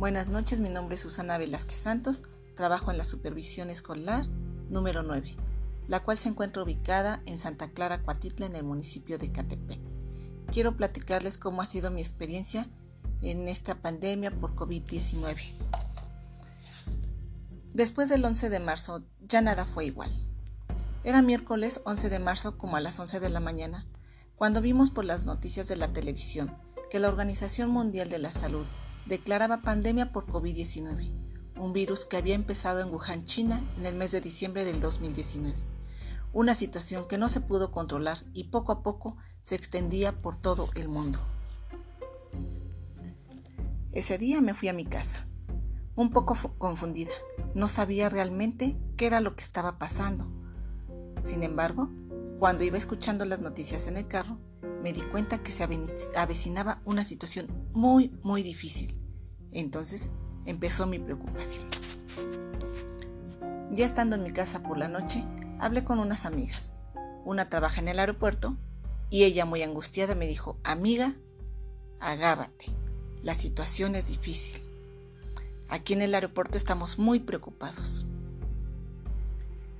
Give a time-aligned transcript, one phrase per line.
[0.00, 2.22] Buenas noches, mi nombre es Susana Velázquez Santos,
[2.56, 4.26] trabajo en la supervisión escolar
[4.70, 5.36] número 9,
[5.88, 9.78] la cual se encuentra ubicada en Santa Clara, Coatitla, en el municipio de Catepec.
[10.50, 12.66] Quiero platicarles cómo ha sido mi experiencia
[13.20, 15.36] en esta pandemia por COVID-19.
[17.74, 20.10] Después del 11 de marzo ya nada fue igual.
[21.04, 23.86] Era miércoles 11 de marzo como a las 11 de la mañana,
[24.34, 26.56] cuando vimos por las noticias de la televisión
[26.90, 28.64] que la Organización Mundial de la Salud
[29.06, 31.12] declaraba pandemia por COVID-19,
[31.56, 35.54] un virus que había empezado en Wuhan, China, en el mes de diciembre del 2019.
[36.32, 40.68] Una situación que no se pudo controlar y poco a poco se extendía por todo
[40.74, 41.18] el mundo.
[43.92, 45.26] Ese día me fui a mi casa,
[45.96, 47.10] un poco confundida.
[47.54, 50.30] No sabía realmente qué era lo que estaba pasando.
[51.24, 51.90] Sin embargo,
[52.38, 54.38] cuando iba escuchando las noticias en el carro,
[54.82, 55.64] me di cuenta que se
[56.16, 58.96] avecinaba una situación muy, muy difícil.
[59.52, 60.12] Entonces
[60.44, 61.66] empezó mi preocupación.
[63.72, 65.24] Ya estando en mi casa por la noche,
[65.58, 66.76] hablé con unas amigas.
[67.24, 68.56] Una trabaja en el aeropuerto
[69.10, 71.14] y ella muy angustiada me dijo, amiga,
[72.00, 72.66] agárrate,
[73.22, 74.62] la situación es difícil.
[75.68, 78.06] Aquí en el aeropuerto estamos muy preocupados.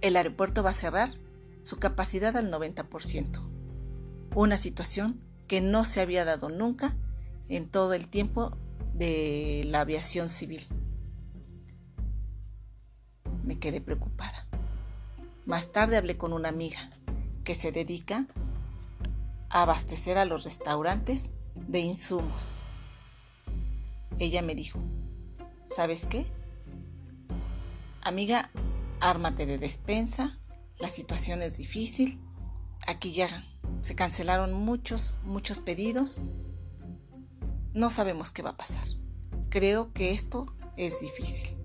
[0.00, 1.14] El aeropuerto va a cerrar
[1.62, 3.56] su capacidad al 90%
[4.36, 6.94] una situación que no se había dado nunca
[7.48, 8.56] en todo el tiempo
[8.94, 10.66] de la aviación civil.
[13.44, 14.46] Me quedé preocupada.
[15.44, 16.90] Más tarde hablé con una amiga
[17.44, 18.26] que se dedica
[19.50, 22.62] a abastecer a los restaurantes de insumos.
[24.18, 24.80] Ella me dijo,
[25.68, 26.26] ¿sabes qué?
[28.02, 28.50] Amiga,
[29.00, 30.38] ármate de despensa,
[30.78, 32.20] la situación es difícil,
[32.86, 33.44] aquí ya
[33.82, 36.22] se cancelaron muchos, muchos pedidos.
[37.76, 38.86] No sabemos qué va a pasar.
[39.50, 40.46] Creo que esto
[40.78, 41.58] es difícil.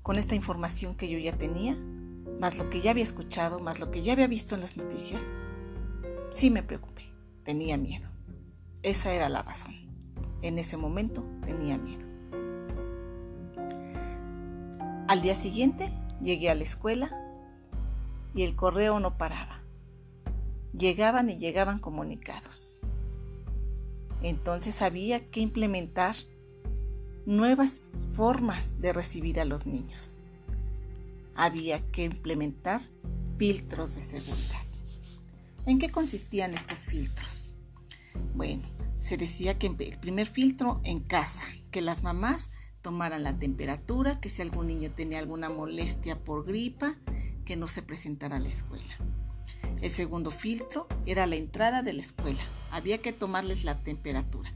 [0.00, 1.76] Con esta información que yo ya tenía,
[2.40, 5.34] más lo que ya había escuchado, más lo que ya había visto en las noticias,
[6.30, 7.12] sí me preocupé.
[7.44, 8.08] Tenía miedo.
[8.82, 9.74] Esa era la razón.
[10.40, 12.06] En ese momento tenía miedo.
[15.06, 17.14] Al día siguiente llegué a la escuela
[18.34, 19.58] y el correo no paraba
[20.72, 22.80] llegaban y llegaban comunicados.
[24.22, 26.16] Entonces había que implementar
[27.26, 30.20] nuevas formas de recibir a los niños.
[31.34, 32.80] Había que implementar
[33.38, 34.62] filtros de seguridad.
[35.66, 37.48] ¿En qué consistían estos filtros?
[38.34, 38.68] Bueno,
[38.98, 42.50] se decía que el primer filtro en casa, que las mamás
[42.82, 46.96] tomaran la temperatura, que si algún niño tenía alguna molestia por gripa,
[47.44, 48.96] que no se presentara a la escuela.
[49.80, 52.42] El segundo filtro era la entrada de la escuela.
[52.70, 54.54] Había que tomarles la temperatura.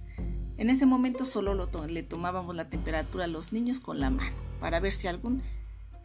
[0.56, 4.78] En ese momento solo le tomábamos la temperatura a los niños con la mano para
[4.80, 5.42] ver si algún,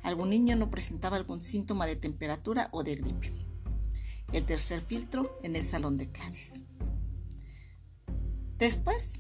[0.04, 3.32] algún niño no presentaba algún síntoma de temperatura o de gripe.
[4.34, 6.64] El tercer filtro en el salón de clases.
[8.58, 9.20] Después,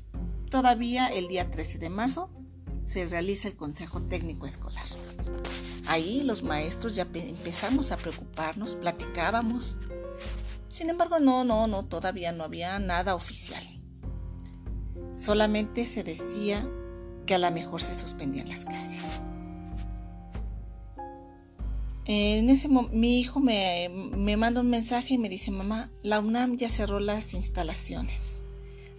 [0.49, 2.31] todavía el día 13 de marzo,
[2.83, 4.85] se realiza el Consejo Técnico Escolar.
[5.85, 9.77] Ahí los maestros ya empezamos a preocuparnos, platicábamos.
[10.69, 13.63] Sin embargo, no, no, no, todavía no había nada oficial.
[15.13, 16.67] Solamente se decía
[17.25, 19.19] que a lo mejor se suspendían las clases.
[22.05, 26.55] En ese mi hijo me, me manda un mensaje y me dice, mamá, la UNAM
[26.55, 28.43] ya cerró las instalaciones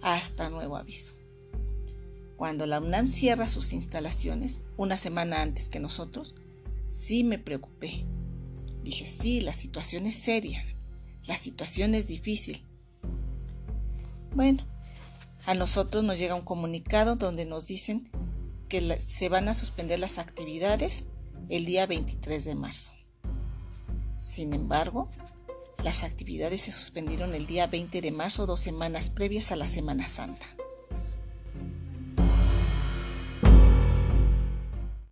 [0.01, 1.15] hasta nuevo aviso.
[2.37, 6.35] Cuando la UNAM cierra sus instalaciones, una semana antes que nosotros,
[6.89, 8.03] Sí me preocupé.
[8.83, 10.65] Dije, sí, la situación es seria,
[11.29, 12.65] la situación es difícil.
[14.33, 14.65] Bueno,
[15.45, 18.09] a nosotros nos llega un comunicado donde nos dicen
[18.67, 21.05] que se van a suspender las actividades
[21.49, 22.93] el día 23 de marzo.
[24.17, 25.11] Sin embargo,
[25.83, 30.07] las actividades se suspendieron el día 20 de marzo, dos semanas previas a la Semana
[30.07, 30.47] Santa.